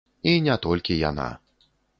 [0.31, 1.29] І не толькі яна.